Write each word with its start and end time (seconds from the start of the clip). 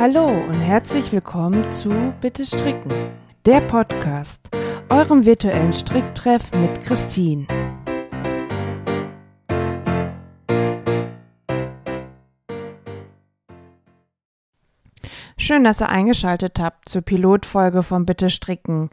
Hallo 0.00 0.28
und 0.28 0.62
herzlich 0.62 1.12
willkommen 1.12 1.70
zu 1.72 1.90
Bitte 2.22 2.46
Stricken, 2.46 2.90
der 3.44 3.60
Podcast, 3.60 4.48
eurem 4.88 5.26
virtuellen 5.26 5.74
Stricktreff 5.74 6.52
mit 6.52 6.80
Christine. 6.80 7.46
Schön, 15.36 15.64
dass 15.64 15.82
ihr 15.82 15.90
eingeschaltet 15.90 16.58
habt 16.58 16.88
zur 16.88 17.02
Pilotfolge 17.02 17.82
von 17.82 18.06
Bitte 18.06 18.30
Stricken. 18.30 18.88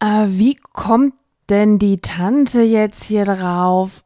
Äh, 0.00 0.26
wie 0.26 0.56
kommt 0.56 1.14
denn 1.48 1.78
die 1.78 2.02
Tante 2.02 2.60
jetzt 2.60 3.04
hier 3.04 3.24
drauf, 3.24 4.04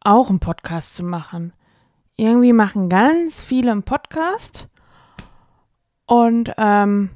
auch 0.00 0.28
einen 0.28 0.38
Podcast 0.38 0.96
zu 0.96 1.02
machen? 1.02 1.54
Irgendwie 2.20 2.52
machen 2.52 2.90
ganz 2.90 3.40
viele 3.40 3.72
einen 3.72 3.82
Podcast. 3.82 4.68
Und 6.04 6.52
ähm, 6.58 7.08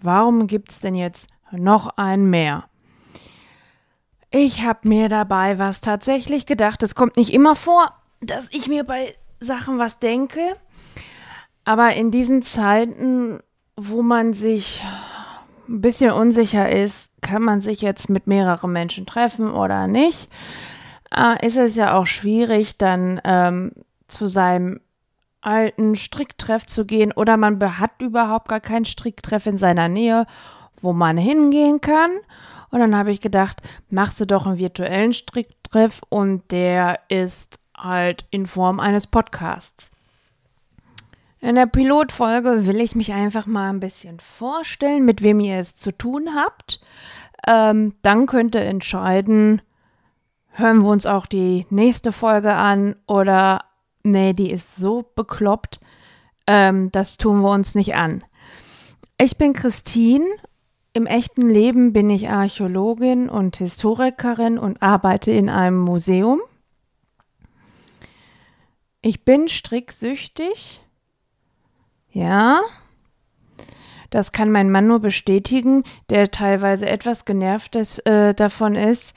warum 0.00 0.46
gibt 0.46 0.70
es 0.70 0.78
denn 0.78 0.94
jetzt 0.94 1.28
noch 1.50 1.96
einen 1.96 2.30
mehr? 2.30 2.66
Ich 4.30 4.64
habe 4.64 4.86
mir 4.88 5.08
dabei 5.08 5.58
was 5.58 5.80
tatsächlich 5.80 6.46
gedacht. 6.46 6.84
Es 6.84 6.94
kommt 6.94 7.16
nicht 7.16 7.32
immer 7.32 7.56
vor, 7.56 7.92
dass 8.20 8.46
ich 8.52 8.68
mir 8.68 8.84
bei 8.84 9.16
Sachen 9.40 9.80
was 9.80 9.98
denke. 9.98 10.54
Aber 11.64 11.94
in 11.94 12.12
diesen 12.12 12.42
Zeiten, 12.42 13.40
wo 13.76 14.02
man 14.02 14.32
sich 14.32 14.84
ein 15.68 15.80
bisschen 15.80 16.12
unsicher 16.12 16.70
ist, 16.70 17.10
kann 17.20 17.42
man 17.42 17.62
sich 17.62 17.82
jetzt 17.82 18.08
mit 18.08 18.28
mehreren 18.28 18.70
Menschen 18.70 19.06
treffen 19.06 19.50
oder 19.50 19.88
nicht, 19.88 20.30
äh, 21.12 21.44
ist 21.44 21.56
es 21.56 21.74
ja 21.74 21.94
auch 21.94 22.06
schwierig, 22.06 22.78
dann 22.78 23.20
ähm, 23.24 23.72
zu 24.12 24.28
seinem 24.28 24.80
alten 25.40 25.96
Stricktreff 25.96 26.66
zu 26.66 26.86
gehen 26.86 27.12
oder 27.12 27.36
man 27.36 27.60
hat 27.78 28.00
überhaupt 28.00 28.48
gar 28.48 28.60
keinen 28.60 28.84
Stricktreff 28.84 29.46
in 29.46 29.58
seiner 29.58 29.88
Nähe, 29.88 30.26
wo 30.80 30.92
man 30.92 31.16
hingehen 31.16 31.80
kann. 31.80 32.10
Und 32.70 32.80
dann 32.80 32.96
habe 32.96 33.12
ich 33.12 33.20
gedacht, 33.20 33.60
machst 33.90 34.18
du 34.20 34.26
doch 34.26 34.46
einen 34.46 34.58
virtuellen 34.58 35.12
Stricktreff 35.12 36.00
und 36.08 36.50
der 36.50 37.00
ist 37.08 37.58
halt 37.76 38.24
in 38.30 38.46
Form 38.46 38.80
eines 38.80 39.06
Podcasts. 39.06 39.90
In 41.40 41.56
der 41.56 41.66
Pilotfolge 41.66 42.66
will 42.66 42.80
ich 42.80 42.94
mich 42.94 43.12
einfach 43.12 43.46
mal 43.46 43.68
ein 43.68 43.80
bisschen 43.80 44.20
vorstellen, 44.20 45.04
mit 45.04 45.22
wem 45.22 45.40
ihr 45.40 45.58
es 45.58 45.74
zu 45.74 45.90
tun 45.90 46.30
habt. 46.36 46.80
Ähm, 47.46 47.96
dann 48.02 48.26
könnt 48.26 48.54
ihr 48.54 48.62
entscheiden, 48.62 49.60
hören 50.52 50.82
wir 50.82 50.88
uns 50.88 51.04
auch 51.04 51.26
die 51.26 51.66
nächste 51.68 52.12
Folge 52.12 52.54
an 52.54 52.94
oder 53.08 53.64
nee, 54.02 54.32
die 54.32 54.50
ist 54.50 54.76
so 54.76 55.04
bekloppt, 55.14 55.80
ähm, 56.46 56.90
das 56.92 57.16
tun 57.16 57.40
wir 57.40 57.50
uns 57.50 57.74
nicht 57.74 57.94
an. 57.94 58.24
Ich 59.18 59.36
bin 59.36 59.52
Christine. 59.52 60.26
Im 60.94 61.06
echten 61.06 61.48
Leben 61.48 61.92
bin 61.92 62.10
ich 62.10 62.28
Archäologin 62.28 63.30
und 63.30 63.56
Historikerin 63.56 64.58
und 64.58 64.82
arbeite 64.82 65.30
in 65.30 65.48
einem 65.48 65.78
Museum. 65.78 66.40
Ich 69.00 69.24
bin 69.24 69.48
stricksüchtig. 69.48 70.82
Ja. 72.10 72.60
Das 74.10 74.32
kann 74.32 74.52
mein 74.52 74.70
Mann 74.70 74.86
nur 74.86 75.00
bestätigen, 75.00 75.84
der 76.10 76.30
teilweise 76.30 76.86
etwas 76.86 77.24
genervt 77.24 77.76
ist, 77.76 78.06
äh, 78.06 78.34
davon 78.34 78.74
ist, 78.74 79.14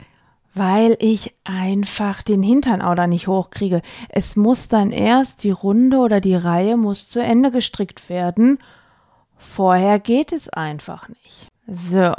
weil 0.56 0.96
ich 1.00 1.34
einfach 1.44 2.22
den 2.22 2.42
Hintern 2.42 2.80
auch 2.80 2.94
da 2.94 3.06
nicht 3.06 3.28
hochkriege. 3.28 3.82
Es 4.08 4.36
muss 4.36 4.68
dann 4.68 4.90
erst 4.90 5.44
die 5.44 5.50
Runde 5.50 5.98
oder 5.98 6.22
die 6.22 6.34
Reihe 6.34 6.78
muss 6.78 7.10
zu 7.10 7.22
Ende 7.22 7.50
gestrickt 7.50 8.08
werden. 8.08 8.58
Vorher 9.36 9.98
geht 9.98 10.32
es 10.32 10.48
einfach 10.48 11.10
nicht. 11.10 11.48
So. 11.66 12.14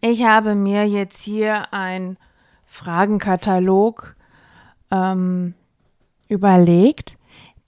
Ich 0.00 0.24
habe 0.24 0.56
mir 0.56 0.84
jetzt 0.84 1.22
hier 1.22 1.72
ein 1.72 2.16
Fragenkatalog 2.66 4.16
ähm, 4.90 5.54
überlegt, 6.28 7.18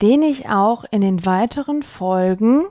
den 0.01 0.21
ich 0.21 0.49
auch 0.49 0.83
in 0.91 0.99
den 0.99 1.25
weiteren 1.25 1.81
Folgen 1.81 2.65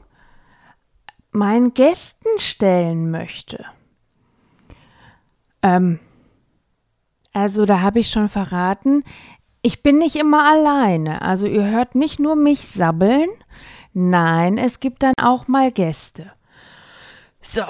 meinen 1.30 1.72
Gästen 1.72 2.28
stellen 2.38 3.10
möchte. 3.10 3.64
Ähm, 5.62 5.98
also 7.32 7.64
da 7.66 7.80
habe 7.80 8.00
ich 8.00 8.08
schon 8.08 8.28
verraten, 8.28 9.04
ich 9.62 9.82
bin 9.82 9.98
nicht 9.98 10.16
immer 10.16 10.44
alleine. 10.44 11.22
Also 11.22 11.46
ihr 11.46 11.66
hört 11.66 11.94
nicht 11.94 12.18
nur 12.18 12.36
mich 12.36 12.68
sabbeln. 12.68 13.28
Nein, 13.94 14.58
es 14.58 14.80
gibt 14.80 15.02
dann 15.02 15.14
auch 15.20 15.48
mal 15.48 15.70
Gäste. 15.70 16.32
So, 17.40 17.62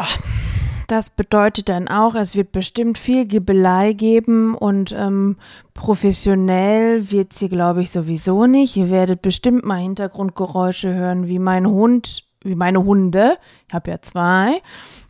das 0.87 1.11
bedeutet 1.11 1.69
dann 1.69 1.89
auch, 1.89 2.15
es 2.15 2.37
wird 2.37 2.53
bestimmt 2.53 2.99
viel 2.99 3.25
Gibelei 3.25 3.93
geben 3.93 4.55
und 4.55 4.93
ähm, 4.93 5.37
professionell 5.75 7.11
wird 7.11 7.33
sie, 7.33 7.49
glaube 7.49 7.83
ich, 7.83 7.91
sowieso 7.91 8.47
nicht. 8.47 8.77
Ihr 8.77 8.91
werdet 8.91 9.23
bestimmt 9.23 9.65
mal 9.65 9.81
Hintergrundgeräusche 9.81 10.93
hören, 10.93 11.29
wie 11.29 11.39
mein 11.39 11.67
Hund, 11.67 12.25
wie 12.43 12.55
meine 12.55 12.85
Hunde, 12.85 13.39
ich 13.69 13.75
habe 13.75 13.91
ja 13.91 14.03
zwei, 14.03 14.61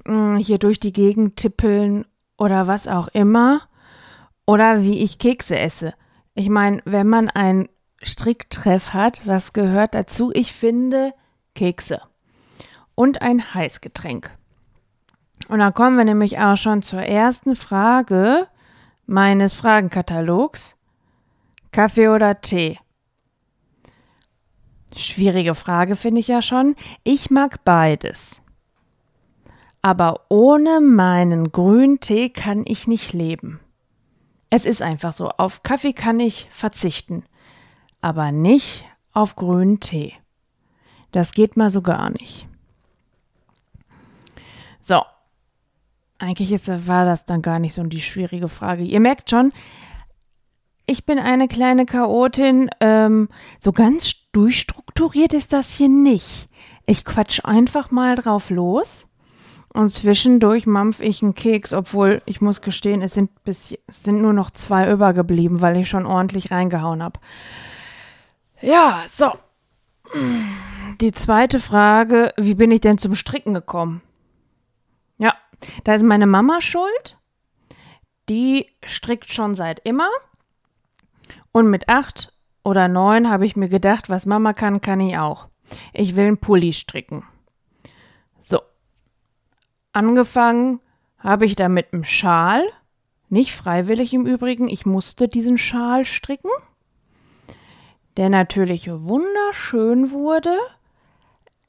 mm, 0.06 0.36
hier 0.36 0.58
durch 0.58 0.78
die 0.78 0.92
Gegend 0.92 1.36
tippeln 1.36 2.04
oder 2.38 2.66
was 2.66 2.86
auch 2.88 3.08
immer. 3.08 3.62
Oder 4.52 4.82
wie 4.82 4.98
ich 4.98 5.16
Kekse 5.16 5.58
esse. 5.58 5.94
Ich 6.34 6.50
meine, 6.50 6.82
wenn 6.84 7.08
man 7.08 7.30
ein 7.30 7.70
Stricktreff 8.02 8.92
hat, 8.92 9.26
was 9.26 9.54
gehört 9.54 9.94
dazu? 9.94 10.30
Ich 10.34 10.52
finde 10.52 11.14
Kekse 11.54 12.02
und 12.94 13.22
ein 13.22 13.54
Heißgetränk. 13.54 14.30
Und 15.48 15.60
dann 15.60 15.72
kommen 15.72 15.96
wir 15.96 16.04
nämlich 16.04 16.38
auch 16.38 16.58
schon 16.58 16.82
zur 16.82 17.00
ersten 17.00 17.56
Frage 17.56 18.46
meines 19.06 19.54
Fragenkatalogs. 19.54 20.76
Kaffee 21.70 22.08
oder 22.08 22.42
Tee? 22.42 22.78
Schwierige 24.94 25.54
Frage 25.54 25.96
finde 25.96 26.20
ich 26.20 26.28
ja 26.28 26.42
schon. 26.42 26.76
Ich 27.04 27.30
mag 27.30 27.64
beides. 27.64 28.42
Aber 29.80 30.26
ohne 30.28 30.82
meinen 30.82 31.52
grünen 31.52 32.00
Tee 32.00 32.28
kann 32.28 32.64
ich 32.66 32.86
nicht 32.86 33.14
leben. 33.14 33.58
Es 34.54 34.66
ist 34.66 34.82
einfach 34.82 35.14
so. 35.14 35.30
Auf 35.30 35.62
Kaffee 35.62 35.94
kann 35.94 36.20
ich 36.20 36.46
verzichten, 36.50 37.24
aber 38.02 38.32
nicht 38.32 38.84
auf 39.14 39.34
grünen 39.34 39.80
Tee. 39.80 40.12
Das 41.10 41.32
geht 41.32 41.56
mal 41.56 41.70
so 41.70 41.80
gar 41.80 42.10
nicht. 42.10 42.46
So. 44.82 45.00
Eigentlich 46.18 46.52
ist, 46.52 46.68
war 46.86 47.06
das 47.06 47.24
dann 47.24 47.40
gar 47.40 47.60
nicht 47.60 47.72
so 47.72 47.82
die 47.84 48.02
schwierige 48.02 48.50
Frage. 48.50 48.82
Ihr 48.82 49.00
merkt 49.00 49.30
schon, 49.30 49.54
ich 50.84 51.06
bin 51.06 51.18
eine 51.18 51.48
kleine 51.48 51.86
Chaotin. 51.86 52.68
Ähm, 52.80 53.30
so 53.58 53.72
ganz 53.72 54.12
durchstrukturiert 54.32 55.32
ist 55.32 55.54
das 55.54 55.70
hier 55.70 55.88
nicht. 55.88 56.50
Ich 56.84 57.06
quatsch 57.06 57.40
einfach 57.42 57.90
mal 57.90 58.16
drauf 58.16 58.50
los 58.50 59.08
und 59.72 59.88
zwischendurch 59.90 60.66
mampf 60.66 61.00
ich 61.00 61.22
einen 61.22 61.34
Keks, 61.34 61.72
obwohl 61.72 62.20
ich 62.26 62.40
muss 62.40 62.60
gestehen, 62.60 63.00
es 63.00 63.14
sind, 63.14 63.42
bis, 63.44 63.74
es 63.86 64.02
sind 64.02 64.20
nur 64.20 64.32
noch 64.32 64.50
zwei 64.50 64.90
übergeblieben, 64.90 65.60
weil 65.60 65.78
ich 65.78 65.88
schon 65.88 66.04
ordentlich 66.04 66.50
reingehauen 66.50 67.02
habe. 67.02 67.18
Ja, 68.60 69.00
so. 69.08 69.32
Die 71.00 71.12
zweite 71.12 71.58
Frage, 71.58 72.34
wie 72.36 72.54
bin 72.54 72.70
ich 72.70 72.80
denn 72.80 72.98
zum 72.98 73.14
Stricken 73.14 73.54
gekommen? 73.54 74.02
Ja, 75.16 75.34
da 75.84 75.94
ist 75.94 76.04
meine 76.04 76.26
Mama 76.26 76.60
schuld. 76.60 77.18
Die 78.28 78.66
strickt 78.84 79.32
schon 79.32 79.54
seit 79.54 79.80
immer. 79.80 80.08
Und 81.50 81.70
mit 81.70 81.88
acht 81.88 82.32
oder 82.62 82.88
neun 82.88 83.30
habe 83.30 83.46
ich 83.46 83.56
mir 83.56 83.68
gedacht, 83.68 84.10
was 84.10 84.26
Mama 84.26 84.52
kann, 84.52 84.82
kann 84.82 85.00
ich 85.00 85.16
auch. 85.16 85.48
Ich 85.94 86.14
will 86.14 86.26
einen 86.26 86.38
Pulli 86.38 86.74
stricken. 86.74 87.24
Angefangen 89.92 90.80
habe 91.18 91.44
ich 91.44 91.54
da 91.54 91.68
mit 91.68 91.92
einem 91.92 92.04
Schal, 92.04 92.64
nicht 93.28 93.54
freiwillig 93.54 94.12
im 94.14 94.26
Übrigen, 94.26 94.68
ich 94.68 94.86
musste 94.86 95.28
diesen 95.28 95.58
Schal 95.58 96.04
stricken, 96.04 96.50
der 98.16 98.30
natürlich 98.30 98.90
wunderschön 98.90 100.10
wurde, 100.10 100.56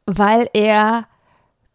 weil 0.06 0.50
er 0.54 1.08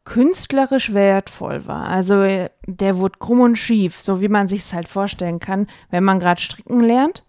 künstlerisch 0.04 0.94
wertvoll 0.94 1.66
war. 1.66 1.86
Also 1.86 2.22
der 2.66 2.96
wurde 2.96 3.18
krumm 3.18 3.40
und 3.40 3.56
schief, 3.56 4.00
so 4.00 4.22
wie 4.22 4.28
man 4.28 4.48
sich 4.48 4.60
es 4.60 4.72
halt 4.72 4.88
vorstellen 4.88 5.38
kann, 5.38 5.66
wenn 5.90 6.04
man 6.04 6.18
gerade 6.18 6.40
stricken 6.40 6.80
lernt. 6.80 7.24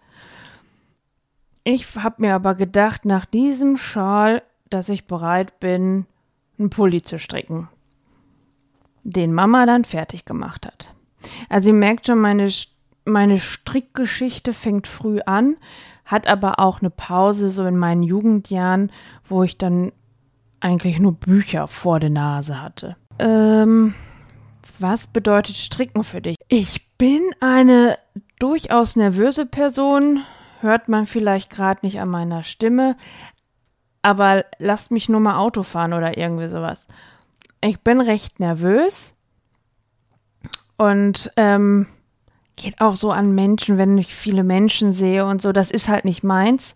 Ich 1.62 1.94
habe 1.94 2.22
mir 2.22 2.34
aber 2.34 2.54
gedacht, 2.54 3.04
nach 3.04 3.26
diesem 3.26 3.76
Schal, 3.76 4.42
dass 4.70 4.88
ich 4.88 5.06
bereit 5.06 5.60
bin, 5.60 6.06
einen 6.58 6.70
Pulli 6.70 7.02
zu 7.02 7.18
stricken 7.18 7.68
den 9.02 9.32
Mama 9.32 9.66
dann 9.66 9.84
fertig 9.84 10.24
gemacht 10.24 10.66
hat. 10.66 10.92
Also 11.48 11.70
ihr 11.70 11.74
merkt 11.74 12.06
schon, 12.06 12.18
meine, 12.18 12.50
meine 13.04 13.38
Strickgeschichte 13.38 14.52
fängt 14.52 14.86
früh 14.86 15.20
an, 15.20 15.56
hat 16.04 16.26
aber 16.26 16.58
auch 16.58 16.80
eine 16.80 16.90
Pause 16.90 17.50
so 17.50 17.64
in 17.64 17.76
meinen 17.76 18.02
Jugendjahren, 18.02 18.90
wo 19.28 19.42
ich 19.42 19.58
dann 19.58 19.92
eigentlich 20.60 20.98
nur 20.98 21.12
Bücher 21.12 21.68
vor 21.68 22.00
der 22.00 22.10
Nase 22.10 22.60
hatte. 22.60 22.96
Ähm, 23.18 23.94
was 24.78 25.06
bedeutet 25.06 25.56
Stricken 25.56 26.04
für 26.04 26.20
dich? 26.20 26.36
Ich 26.48 26.88
bin 26.96 27.22
eine 27.40 27.98
durchaus 28.38 28.96
nervöse 28.96 29.46
Person, 29.46 30.22
hört 30.60 30.88
man 30.88 31.06
vielleicht 31.06 31.50
gerade 31.50 31.80
nicht 31.82 32.00
an 32.00 32.08
meiner 32.08 32.42
Stimme, 32.42 32.96
aber 34.02 34.44
lasst 34.58 34.90
mich 34.90 35.08
nur 35.08 35.20
mal 35.20 35.38
Auto 35.38 35.62
fahren 35.62 35.92
oder 35.92 36.16
irgendwie 36.16 36.48
sowas. 36.48 36.86
Ich 37.60 37.80
bin 37.80 38.00
recht 38.00 38.40
nervös 38.40 39.14
und 40.76 41.30
ähm, 41.36 41.86
geht 42.56 42.80
auch 42.80 42.96
so 42.96 43.12
an 43.12 43.34
Menschen, 43.34 43.76
wenn 43.78 43.98
ich 43.98 44.14
viele 44.14 44.44
Menschen 44.44 44.92
sehe 44.92 45.26
und 45.26 45.42
so. 45.42 45.52
Das 45.52 45.70
ist 45.70 45.88
halt 45.88 46.04
nicht 46.04 46.22
meins. 46.22 46.74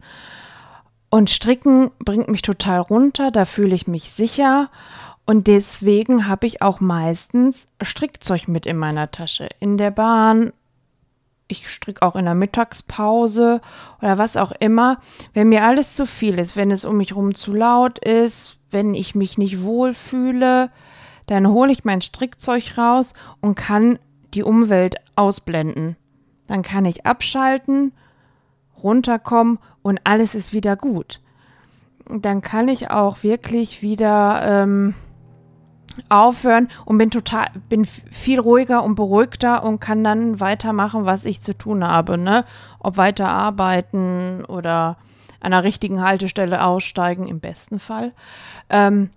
Und 1.09 1.31
Stricken 1.31 1.91
bringt 2.01 2.29
mich 2.29 2.43
total 2.43 2.81
runter, 2.81 3.31
da 3.31 3.45
fühle 3.45 3.75
ich 3.75 3.87
mich 3.87 4.11
sicher. 4.11 4.69
Und 5.27 5.47
deswegen 5.47 6.29
habe 6.29 6.47
ich 6.47 6.61
auch 6.61 6.81
meistens 6.81 7.67
Strickzeug 7.81 8.49
mit 8.49 8.67
in 8.67 8.77
meiner 8.77 9.11
Tasche. 9.11 9.49
In 9.61 9.79
der 9.79 9.91
Bahn, 9.91 10.53
ich 11.49 11.71
stricke 11.71 12.03
auch 12.03 12.17
in 12.17 12.25
der 12.27 12.35
Mittagspause 12.35 13.61
oder 14.03 14.19
was 14.19 14.37
auch 14.37 14.53
immer. 14.59 14.99
Wenn 15.33 15.49
mir 15.49 15.65
alles 15.65 15.95
zu 15.95 16.07
viel 16.07 16.39
ist, 16.39 16.57
wenn 16.57 16.71
es 16.71 16.85
um 16.85 16.99
mich 16.99 17.11
herum 17.11 17.35
zu 17.35 17.55
laut 17.55 17.99
ist, 18.01 18.59
wenn 18.75 18.93
ich 18.93 19.15
mich 19.15 19.39
nicht 19.39 19.63
wohl 19.63 19.95
fühle, 19.95 20.71
dann 21.27 21.49
hole 21.49 21.73
ich 21.73 21.85
mein 21.85 22.03
Strickzeug 22.03 22.77
raus 22.77 23.15
und 23.41 23.55
kann 23.55 23.99
die 24.35 24.43
Umwelt 24.43 24.97
ausblenden. 25.17 25.97
Dann 26.47 26.61
kann 26.61 26.85
ich 26.85 27.07
abschalten, 27.07 27.93
runterkommen 28.83 29.59
und 29.83 30.01
alles 30.05 30.35
ist 30.35 30.53
wieder 30.53 30.77
gut. 30.77 31.21
Dann 32.07 32.43
kann 32.43 32.69
ich 32.69 32.91
auch 32.91 33.23
wirklich 33.23 33.81
wieder 33.81 34.43
ähm, 34.45 34.95
aufhören 36.11 36.69
und 36.85 36.99
bin 36.99 37.11
total, 37.11 37.47
bin 37.71 37.85
viel 37.87 38.41
ruhiger 38.41 38.83
und 38.83 38.95
beruhigter 38.95 39.63
und 39.63 39.81
kann 39.81 40.05
dann 40.05 40.41
weitermachen, 40.41 41.07
was 41.07 41.25
ich 41.25 41.41
zu 41.41 41.57
tun 41.57 41.83
habe, 41.83 42.19
ne? 42.19 42.45
Ob 42.79 42.99
weiter 42.99 43.29
arbeiten 43.29 44.45
oder 44.45 44.99
der 45.51 45.65
richtigen 45.65 46.03
Haltestelle 46.03 46.65
aussteigen, 46.65 47.27
im 47.27 47.41
besten 47.41 47.79
Fall. 47.79 48.13
Ähm, 48.71 49.11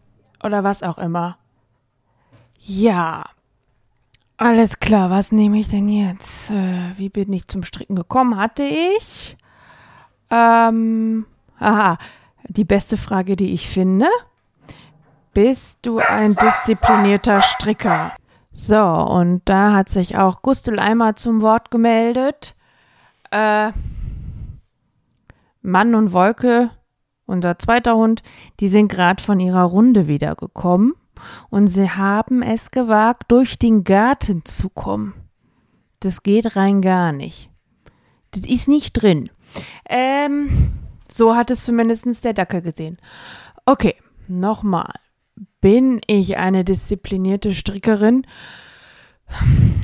oder 0.44 0.64
was 0.64 0.84
auch 0.84 0.98
immer. 0.98 1.38
Ja. 2.60 3.24
Alles 4.38 4.80
klar, 4.80 5.10
was 5.10 5.32
nehme 5.32 5.58
ich 5.60 5.70
denn 5.70 5.88
jetzt? 5.88 6.52
Äh, 6.52 6.98
wie 6.98 7.10
bin 7.10 7.34
ich 7.34 7.48
zum 7.48 7.64
Stricken 7.64 7.96
gekommen? 7.96 8.38
Hatte 8.38 8.64
ich? 8.64 9.36
Ähm, 10.30 11.26
aha, 11.60 11.98
die 12.44 12.66
beste 12.66 12.98
Frage, 12.98 13.36
die 13.36 13.52
ich 13.54 13.70
finde. 13.70 14.08
Bist 15.34 15.80
du 15.84 16.00
ein 16.00 16.36
disziplinierter 16.36 17.42
Stricker? 17.42 18.12
So, 18.52 18.82
und 18.82 19.42
da 19.46 19.74
hat 19.74 19.90
sich 19.90 20.18
auch 20.18 20.42
Gustel 20.42 20.80
einmal 20.80 21.16
zum 21.16 21.42
Wort 21.42 21.72
gemeldet. 21.72 22.56
Äh, 23.32 23.72
Mann 25.68 25.96
und 25.96 26.14
Wolke, 26.14 26.72
unser 27.26 27.60
zweiter 27.60 27.96
Hund, 27.96 28.24
die 28.62 28.70
sind 28.70 28.88
gerade 28.88 29.22
von 29.22 29.40
ihrer 29.40 29.64
Runde 29.64 30.08
wiedergekommen 30.08 30.94
und 31.50 31.68
sie 31.68 31.90
haben 31.90 32.42
es 32.42 32.72
gewagt, 32.72 33.24
durch 33.28 33.60
den 33.60 33.84
Garten 33.84 34.46
zu 34.46 34.70
kommen. 34.70 35.14
Das 36.00 36.24
geht 36.24 36.56
rein 36.56 36.82
gar 36.82 37.12
nicht. 37.12 37.50
Das 38.32 38.46
ist 38.46 38.70
nicht 38.70 38.94
drin. 38.94 39.30
Ähm, 39.90 40.72
so 41.12 41.36
hat 41.36 41.52
es 41.52 41.66
zumindest 41.66 42.24
der 42.24 42.34
Dackel 42.34 42.62
gesehen. 42.62 42.98
Okay, 43.66 43.96
nochmal. 44.30 44.94
Bin 45.60 46.00
ich 46.08 46.38
eine 46.38 46.64
disziplinierte 46.64 47.54
Strickerin? 47.54 48.26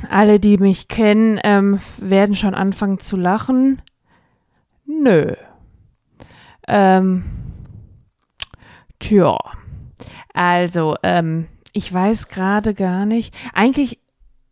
Alle, 0.08 0.40
die 0.40 0.56
mich 0.56 0.88
kennen, 0.88 1.38
ähm, 1.44 1.78
werden 1.98 2.36
schon 2.36 2.54
anfangen 2.54 3.00
zu 3.00 3.16
lachen. 3.18 3.82
Nö. 4.86 5.34
Ähm, 6.68 7.24
tja. 8.98 9.38
Also, 10.32 10.96
ähm, 11.02 11.46
ich 11.72 11.92
weiß 11.92 12.28
gerade 12.28 12.74
gar 12.74 13.06
nicht. 13.06 13.34
Eigentlich 13.52 14.00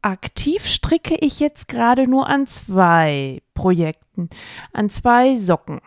aktiv 0.02 0.66
stricke 0.66 1.16
ich 1.16 1.40
jetzt 1.40 1.68
gerade 1.68 2.08
nur 2.08 2.26
an 2.28 2.46
zwei 2.46 3.42
Projekten, 3.54 4.28
an 4.72 4.90
zwei 4.90 5.36
Socken. 5.36 5.80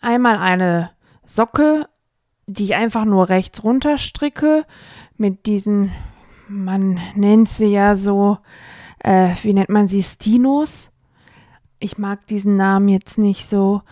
Einmal 0.00 0.36
eine 0.36 0.90
Socke, 1.24 1.88
die 2.46 2.64
ich 2.64 2.74
einfach 2.74 3.04
nur 3.04 3.28
rechts 3.28 3.64
runter 3.64 3.98
stricke, 3.98 4.64
mit 5.16 5.46
diesen, 5.46 5.92
man 6.48 7.00
nennt 7.14 7.48
sie 7.48 7.66
ja 7.66 7.96
so, 7.96 8.38
äh, 9.00 9.30
wie 9.42 9.54
nennt 9.54 9.70
man 9.70 9.88
sie, 9.88 10.02
Stinos. 10.02 10.90
Ich 11.78 11.98
mag 11.98 12.26
diesen 12.26 12.56
Namen 12.56 12.88
jetzt 12.88 13.18
nicht 13.18 13.46
so, 13.46 13.82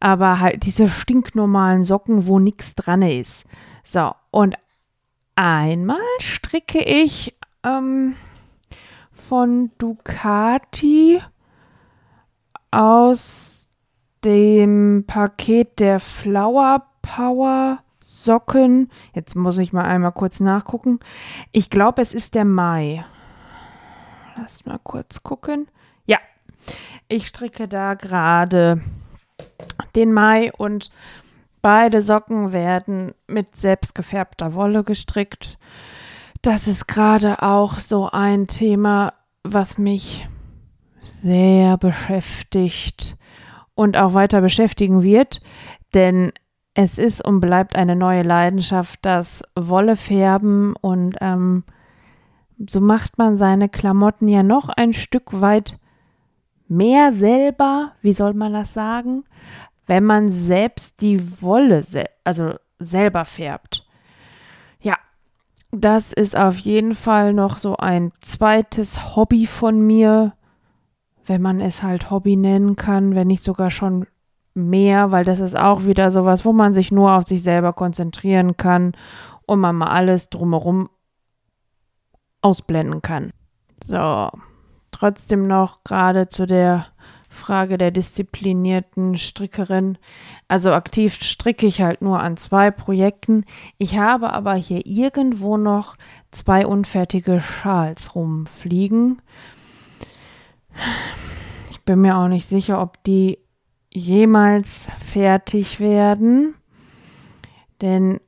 aber 0.00 0.40
halt 0.40 0.64
diese 0.64 0.88
stinknormalen 0.88 1.82
Socken, 1.82 2.26
wo 2.26 2.38
nichts 2.38 2.74
dran 2.74 3.02
ist. 3.02 3.44
So, 3.84 4.12
und 4.30 4.56
einmal 5.36 5.98
stricke 6.20 6.82
ich 6.82 7.36
ähm, 7.62 8.16
von 9.12 9.70
Ducati 9.78 11.20
aus 12.70 13.68
dem 14.24 15.04
Paket 15.06 15.80
der 15.80 16.00
Flower 16.00 16.86
Power 17.02 17.78
Socken. 18.00 18.90
Jetzt 19.14 19.36
muss 19.36 19.58
ich 19.58 19.72
mal 19.72 19.84
einmal 19.84 20.12
kurz 20.12 20.40
nachgucken. 20.40 20.98
Ich 21.52 21.70
glaube, 21.70 22.02
es 22.02 22.12
ist 22.12 22.34
der 22.34 22.44
Mai. 22.44 23.04
Lass 24.36 24.66
mal 24.66 24.78
kurz 24.82 25.22
gucken. 25.22 25.68
Ich 27.08 27.26
stricke 27.26 27.68
da 27.68 27.94
gerade 27.94 28.82
den 29.96 30.12
Mai 30.12 30.52
und 30.56 30.90
beide 31.62 32.02
Socken 32.02 32.52
werden 32.52 33.12
mit 33.26 33.56
selbstgefärbter 33.56 34.54
Wolle 34.54 34.84
gestrickt. 34.84 35.58
Das 36.42 36.68
ist 36.68 36.86
gerade 36.86 37.42
auch 37.42 37.78
so 37.78 38.08
ein 38.10 38.46
Thema, 38.46 39.14
was 39.42 39.78
mich 39.78 40.28
sehr 41.02 41.76
beschäftigt 41.78 43.16
und 43.74 43.96
auch 43.96 44.14
weiter 44.14 44.40
beschäftigen 44.40 45.02
wird, 45.02 45.40
denn 45.94 46.32
es 46.74 46.98
ist 46.98 47.24
und 47.24 47.40
bleibt 47.40 47.74
eine 47.74 47.96
neue 47.96 48.22
Leidenschaft, 48.22 49.00
das 49.02 49.42
Wolle 49.56 49.96
färben 49.96 50.76
und 50.76 51.16
ähm, 51.20 51.64
so 52.68 52.80
macht 52.80 53.18
man 53.18 53.36
seine 53.36 53.68
Klamotten 53.68 54.28
ja 54.28 54.42
noch 54.42 54.68
ein 54.68 54.92
Stück 54.92 55.40
weit 55.40 55.78
mehr 56.68 57.12
selber, 57.12 57.92
wie 58.02 58.12
soll 58.12 58.34
man 58.34 58.52
das 58.52 58.74
sagen, 58.74 59.24
wenn 59.86 60.04
man 60.04 60.28
selbst 60.28 61.00
die 61.00 61.42
Wolle, 61.42 61.82
sel 61.82 62.08
also 62.24 62.54
selber 62.78 63.24
färbt. 63.24 63.86
Ja, 64.80 64.96
das 65.70 66.12
ist 66.12 66.38
auf 66.38 66.58
jeden 66.58 66.94
Fall 66.94 67.32
noch 67.32 67.58
so 67.58 67.76
ein 67.76 68.12
zweites 68.20 69.16
Hobby 69.16 69.46
von 69.46 69.80
mir, 69.80 70.34
wenn 71.26 71.42
man 71.42 71.60
es 71.60 71.82
halt 71.82 72.10
Hobby 72.10 72.36
nennen 72.36 72.76
kann, 72.76 73.14
wenn 73.14 73.26
nicht 73.26 73.42
sogar 73.42 73.70
schon 73.70 74.06
mehr, 74.54 75.12
weil 75.12 75.24
das 75.24 75.40
ist 75.40 75.56
auch 75.56 75.84
wieder 75.84 76.10
sowas, 76.10 76.44
wo 76.44 76.52
man 76.52 76.72
sich 76.72 76.92
nur 76.92 77.12
auf 77.12 77.24
sich 77.24 77.42
selber 77.42 77.72
konzentrieren 77.72 78.56
kann 78.56 78.92
und 79.46 79.60
man 79.60 79.76
mal 79.76 79.88
alles 79.88 80.30
drumherum 80.30 80.90
ausblenden 82.40 83.02
kann. 83.02 83.32
So, 83.82 84.30
trotzdem 84.98 85.46
noch 85.46 85.84
gerade 85.84 86.28
zu 86.28 86.46
der 86.46 86.86
Frage 87.28 87.78
der 87.78 87.90
disziplinierten 87.90 89.16
Strickerin. 89.16 89.98
Also 90.48 90.72
aktiv 90.72 91.14
stricke 91.14 91.66
ich 91.66 91.82
halt 91.82 92.02
nur 92.02 92.20
an 92.20 92.36
zwei 92.36 92.70
Projekten. 92.70 93.44
Ich 93.76 93.98
habe 93.98 94.32
aber 94.32 94.54
hier 94.54 94.84
irgendwo 94.86 95.56
noch 95.56 95.96
zwei 96.30 96.66
unfertige 96.66 97.40
Schals 97.40 98.14
rumfliegen. 98.14 99.20
Ich 101.70 101.80
bin 101.82 102.00
mir 102.00 102.16
auch 102.16 102.28
nicht 102.28 102.46
sicher, 102.46 102.80
ob 102.80 103.02
die 103.04 103.38
jemals 103.92 104.88
fertig 105.04 105.80
werden. 105.80 106.54
Denn 107.80 108.20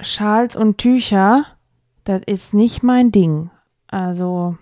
Schals 0.00 0.56
und 0.56 0.78
Tücher, 0.78 1.44
das 2.04 2.22
ist 2.26 2.52
nicht 2.52 2.82
mein 2.82 3.12
Ding. 3.12 3.50
Also 3.86 4.56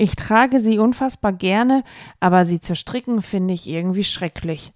ich 0.00 0.16
trage 0.16 0.62
sie 0.62 0.78
unfassbar 0.78 1.34
gerne, 1.34 1.84
aber 2.20 2.46
sie 2.46 2.58
zu 2.58 2.74
stricken 2.74 3.20
finde 3.20 3.52
ich 3.52 3.68
irgendwie 3.68 4.02
schrecklich. 4.02 4.72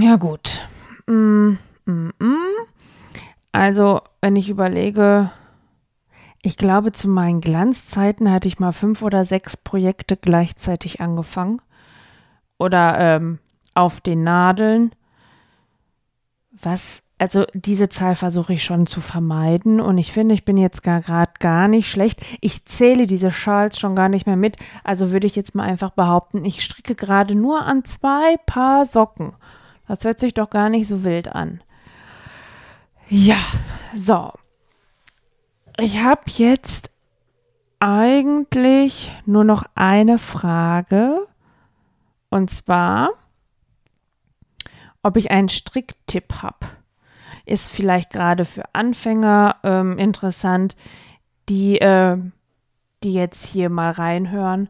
Ja 0.00 0.16
gut. 0.16 0.60
Mm, 1.06 1.52
mm, 1.86 2.10
mm. 2.18 2.66
Also, 3.52 4.00
wenn 4.20 4.34
ich 4.34 4.48
überlege, 4.48 5.30
ich 6.42 6.56
glaube, 6.56 6.90
zu 6.90 7.08
meinen 7.08 7.40
Glanzzeiten 7.40 8.32
hatte 8.32 8.48
ich 8.48 8.58
mal 8.58 8.72
fünf 8.72 9.02
oder 9.02 9.24
sechs 9.24 9.56
Projekte 9.56 10.16
gleichzeitig 10.16 11.00
angefangen. 11.00 11.62
Oder 12.58 12.98
ähm, 12.98 13.38
auf 13.74 14.00
den 14.00 14.24
Nadeln. 14.24 14.90
Was 16.50 17.02
also 17.20 17.44
diese 17.52 17.90
Zahl 17.90 18.14
versuche 18.14 18.54
ich 18.54 18.64
schon 18.64 18.86
zu 18.86 19.02
vermeiden 19.02 19.78
und 19.78 19.98
ich 19.98 20.10
finde, 20.10 20.34
ich 20.34 20.46
bin 20.46 20.56
jetzt 20.56 20.82
gerade 20.82 21.30
gar 21.38 21.68
nicht 21.68 21.90
schlecht. 21.90 22.24
Ich 22.40 22.64
zähle 22.64 23.06
diese 23.06 23.30
Schals 23.30 23.78
schon 23.78 23.94
gar 23.94 24.08
nicht 24.08 24.24
mehr 24.24 24.36
mit, 24.36 24.56
also 24.84 25.12
würde 25.12 25.26
ich 25.26 25.36
jetzt 25.36 25.54
mal 25.54 25.64
einfach 25.64 25.90
behaupten, 25.90 26.46
ich 26.46 26.64
stricke 26.64 26.94
gerade 26.94 27.34
nur 27.34 27.60
an 27.60 27.84
zwei 27.84 28.38
Paar 28.46 28.86
Socken. 28.86 29.34
Das 29.86 30.02
hört 30.02 30.18
sich 30.18 30.32
doch 30.32 30.48
gar 30.48 30.70
nicht 30.70 30.88
so 30.88 31.04
wild 31.04 31.28
an. 31.28 31.60
Ja, 33.10 33.36
so. 33.94 34.32
Ich 35.78 36.02
habe 36.02 36.22
jetzt 36.26 36.90
eigentlich 37.80 39.12
nur 39.26 39.44
noch 39.44 39.64
eine 39.74 40.18
Frage 40.18 41.26
und 42.30 42.48
zwar, 42.48 43.10
ob 45.02 45.18
ich 45.18 45.30
einen 45.30 45.50
Stricktipp 45.50 46.40
habe 46.40 46.79
ist 47.50 47.70
vielleicht 47.70 48.10
gerade 48.10 48.44
für 48.44 48.74
Anfänger 48.74 49.56
ähm, 49.64 49.98
interessant, 49.98 50.76
die, 51.48 51.80
äh, 51.80 52.16
die 53.02 53.12
jetzt 53.12 53.44
hier 53.44 53.70
mal 53.70 53.90
reinhören. 53.90 54.68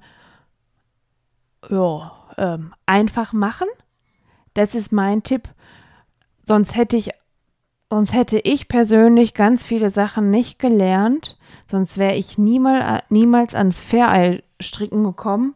Ja, 1.69 2.13
ähm, 2.39 2.73
einfach 2.87 3.33
machen. 3.33 3.69
Das 4.55 4.75
ist 4.75 4.93
mein 4.93 5.23
Tipp. 5.23 5.49
Sonst 6.47 6.75
hätte 6.75 6.97
ich, 6.97 7.11
sonst 7.91 8.15
hätte 8.15 8.39
ich 8.39 8.67
persönlich 8.67 9.35
ganz 9.35 9.63
viele 9.63 9.91
Sachen 9.91 10.31
nicht 10.31 10.59
gelernt. 10.59 11.37
Sonst 11.69 11.99
wäre 11.99 12.15
ich 12.15 12.39
niemals, 12.39 13.05
niemals 13.11 13.55
ans 13.55 13.81
Vereilstricken 13.81 15.05
gekommen, 15.05 15.55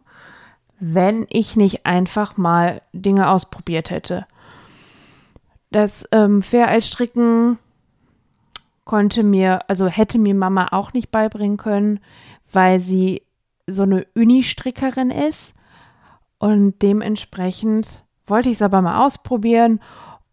wenn 0.79 1.27
ich 1.31 1.57
nicht 1.57 1.87
einfach 1.87 2.37
mal 2.37 2.83
Dinge 2.93 3.31
ausprobiert 3.31 3.91
hätte. 3.91 4.27
Das 5.75 6.05
ähm, 6.13 6.41
Fair-Stricken 6.41 7.59
konnte 8.85 9.25
mir, 9.25 9.69
also 9.69 9.89
hätte 9.89 10.21
mir 10.21 10.37
Mama 10.37 10.69
auch 10.71 10.93
nicht 10.93 11.11
beibringen 11.11 11.57
können, 11.57 11.99
weil 12.53 12.79
sie 12.79 13.23
so 13.67 13.83
eine 13.83 14.07
Uni-Strickerin 14.15 15.11
ist. 15.11 15.53
Und 16.39 16.81
dementsprechend 16.81 18.05
wollte 18.25 18.51
ich 18.51 18.59
es 18.59 18.63
aber 18.63 18.83
mal 18.83 19.05
ausprobieren 19.05 19.81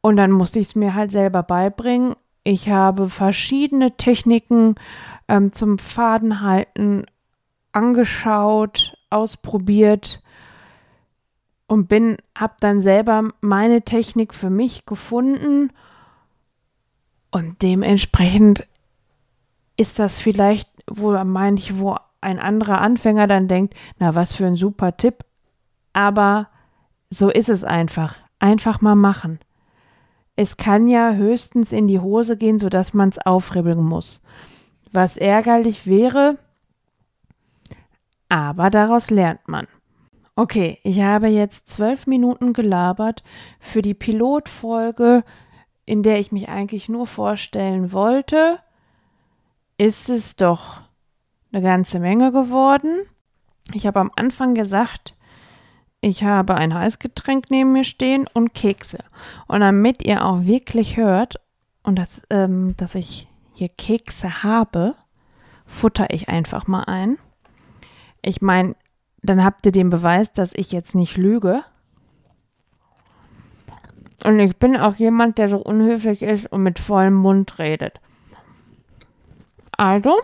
und 0.01 0.17
dann 0.17 0.29
musste 0.29 0.59
ich 0.59 0.67
es 0.67 0.75
mir 0.75 0.93
halt 0.93 1.11
selber 1.11 1.41
beibringen. 1.41 2.13
Ich 2.43 2.69
habe 2.69 3.09
verschiedene 3.09 3.97
Techniken 3.97 4.75
ähm, 5.27 5.51
zum 5.53 5.79
Fadenhalten 5.79 7.07
angeschaut, 7.71 8.95
ausprobiert 9.09 10.21
und 11.71 11.87
bin, 11.87 12.17
habe 12.37 12.55
dann 12.59 12.81
selber 12.81 13.29
meine 13.39 13.83
Technik 13.83 14.33
für 14.33 14.49
mich 14.49 14.85
gefunden 14.85 15.71
und 17.31 17.61
dementsprechend 17.61 18.67
ist 19.77 19.97
das 19.97 20.19
vielleicht, 20.19 20.69
wo 20.85 21.15
ich, 21.55 21.79
wo 21.79 21.95
ein 22.19 22.39
anderer 22.39 22.81
Anfänger 22.81 23.25
dann 23.25 23.47
denkt, 23.47 23.73
na 23.99 24.15
was 24.15 24.35
für 24.35 24.45
ein 24.47 24.57
super 24.57 24.97
Tipp, 24.97 25.23
aber 25.93 26.49
so 27.09 27.29
ist 27.29 27.47
es 27.47 27.63
einfach. 27.63 28.17
Einfach 28.39 28.81
mal 28.81 28.95
machen. 28.95 29.39
Es 30.35 30.57
kann 30.57 30.89
ja 30.89 31.13
höchstens 31.13 31.71
in 31.71 31.87
die 31.87 32.01
Hose 32.01 32.35
gehen, 32.35 32.59
sodass 32.59 32.93
man 32.93 33.07
es 33.07 33.17
aufribbeln 33.17 33.81
muss. 33.81 34.21
Was 34.91 35.15
ärgerlich 35.15 35.87
wäre, 35.87 36.37
aber 38.27 38.69
daraus 38.69 39.09
lernt 39.09 39.47
man. 39.47 39.67
Okay, 40.41 40.79
ich 40.81 40.99
habe 41.01 41.27
jetzt 41.27 41.69
zwölf 41.69 42.07
Minuten 42.07 42.53
gelabert 42.53 43.21
für 43.59 43.83
die 43.83 43.93
Pilotfolge, 43.93 45.23
in 45.85 46.01
der 46.01 46.19
ich 46.19 46.31
mich 46.31 46.49
eigentlich 46.49 46.89
nur 46.89 47.05
vorstellen 47.05 47.91
wollte. 47.91 48.57
Ist 49.77 50.09
es 50.09 50.35
doch 50.35 50.81
eine 51.51 51.61
ganze 51.61 51.99
Menge 51.99 52.31
geworden. 52.31 53.03
Ich 53.75 53.85
habe 53.85 53.99
am 53.99 54.11
Anfang 54.15 54.55
gesagt, 54.55 55.15
ich 55.99 56.23
habe 56.23 56.55
ein 56.55 56.73
Heißgetränk 56.73 57.51
neben 57.51 57.73
mir 57.73 57.83
stehen 57.83 58.27
und 58.33 58.55
Kekse. 58.55 58.97
Und 59.47 59.59
damit 59.59 60.01
ihr 60.03 60.25
auch 60.25 60.45
wirklich 60.45 60.97
hört 60.97 61.39
und 61.83 61.99
das, 61.99 62.23
ähm, 62.31 62.73
dass 62.77 62.95
ich 62.95 63.27
hier 63.53 63.69
Kekse 63.69 64.41
habe, 64.41 64.95
futter 65.67 66.07
ich 66.09 66.29
einfach 66.29 66.65
mal 66.65 66.85
ein. 66.85 67.19
Ich 68.23 68.41
meine, 68.41 68.73
dann 69.23 69.43
habt 69.43 69.65
ihr 69.65 69.71
den 69.71 69.89
Beweis, 69.89 70.31
dass 70.33 70.51
ich 70.53 70.71
jetzt 70.71 70.95
nicht 70.95 71.17
lüge. 71.17 71.63
Und 74.23 74.39
ich 74.39 74.57
bin 74.57 74.77
auch 74.77 74.95
jemand, 74.95 75.37
der 75.37 75.49
so 75.49 75.57
unhöflich 75.57 76.21
ist 76.21 76.51
und 76.51 76.63
mit 76.63 76.79
vollem 76.79 77.15
Mund 77.15 77.57
redet. 77.59 77.99
Also, 79.77 80.19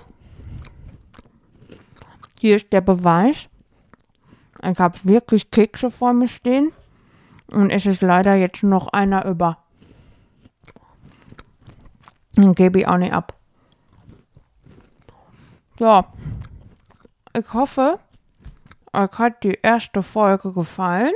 hier 2.39 2.57
ist 2.57 2.71
der 2.71 2.81
Beweis. 2.81 3.47
Ich 4.63 4.79
habe 4.79 4.97
wirklich 5.03 5.51
Kekse 5.51 5.89
vor 5.89 6.13
mir 6.13 6.27
stehen. 6.27 6.71
Und 7.51 7.69
es 7.69 7.85
ist 7.85 8.01
leider 8.01 8.35
jetzt 8.35 8.63
noch 8.63 8.87
einer 8.89 9.25
über. 9.25 9.57
Den 12.35 12.53
gebe 12.53 12.79
ich 12.79 12.87
auch 12.87 12.97
nicht 12.97 13.13
ab. 13.13 13.33
Ja, 15.79 16.05
ich 17.33 17.53
hoffe, 17.53 17.99
euch 18.97 19.19
hat 19.19 19.43
die 19.43 19.59
erste 19.61 20.01
Folge 20.01 20.51
gefallen. 20.53 21.13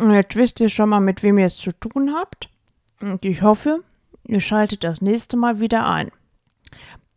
Jetzt 0.00 0.36
wisst 0.36 0.60
ihr 0.60 0.68
schon 0.68 0.90
mal, 0.90 1.00
mit 1.00 1.22
wem 1.22 1.38
ihr 1.38 1.46
es 1.46 1.56
zu 1.56 1.72
tun 1.72 2.14
habt. 2.14 2.48
Und 3.00 3.24
ich 3.24 3.42
hoffe, 3.42 3.82
ihr 4.24 4.40
schaltet 4.40 4.84
das 4.84 5.00
nächste 5.00 5.36
Mal 5.36 5.60
wieder 5.60 5.86
ein. 5.86 6.10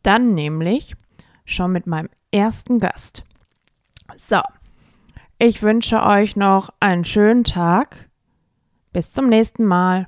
Dann 0.04 0.34
nämlich 0.34 0.96
schon 1.46 1.72
mit 1.72 1.88
meinem 1.88 2.10
ersten 2.32 2.80
Gast. 2.80 3.24
So, 4.16 4.42
ich 5.40 5.62
wünsche 5.62 6.04
euch 6.04 6.36
noch 6.36 6.70
einen 6.80 7.04
schönen 7.04 7.44
Tag. 7.44 8.10
Bis 8.94 9.12
zum 9.12 9.28
nächsten 9.28 9.66
Mal. 9.66 10.08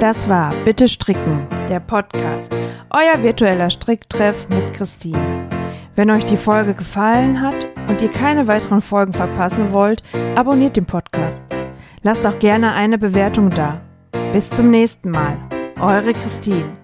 Das 0.00 0.28
war 0.28 0.52
Bitte 0.64 0.88
Stricken, 0.88 1.46
der 1.68 1.80
Podcast, 1.80 2.52
euer 2.90 3.22
virtueller 3.22 3.70
Stricktreff 3.70 4.48
mit 4.48 4.72
Christine. 4.74 5.53
Wenn 5.96 6.10
euch 6.10 6.24
die 6.24 6.36
Folge 6.36 6.74
gefallen 6.74 7.40
hat 7.40 7.54
und 7.88 8.02
ihr 8.02 8.10
keine 8.10 8.48
weiteren 8.48 8.80
Folgen 8.80 9.12
verpassen 9.12 9.72
wollt, 9.72 10.02
abonniert 10.34 10.76
den 10.76 10.86
Podcast. 10.86 11.42
Lasst 12.02 12.26
auch 12.26 12.38
gerne 12.38 12.72
eine 12.72 12.98
Bewertung 12.98 13.50
da. 13.50 13.80
Bis 14.32 14.50
zum 14.50 14.70
nächsten 14.70 15.10
Mal. 15.10 15.36
Eure 15.80 16.12
Christine. 16.12 16.83